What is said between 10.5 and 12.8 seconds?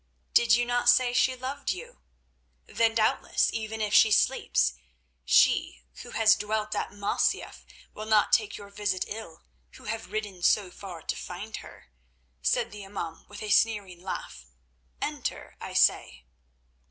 far to find her," said